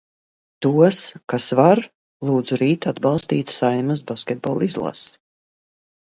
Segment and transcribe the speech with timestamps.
[0.65, 0.97] Tos,
[1.33, 1.81] kas var,
[2.31, 5.15] lūdzu rīt atbalstīt Saeimas basketbola izlasi.